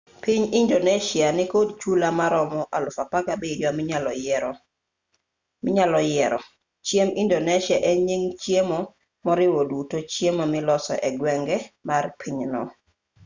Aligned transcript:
piny 0.23 0.45
indonesia 0.61 1.27
nikod 1.37 1.69
chula 1.81 2.09
maromo 2.19 2.61
17,000 2.77 4.57
minyalo 5.65 5.99
yiero 6.11 6.39
chiemb 6.87 7.11
indonesia 7.23 7.77
en 7.89 7.97
nying 8.07 8.25
chiemo 8.41 8.79
moriwo 9.25 9.61
duto 9.71 9.95
chiemo 10.13 10.43
miloso 10.53 10.93
egwenge 11.07 11.57
mar 11.87 12.05
pinyno 12.19 12.61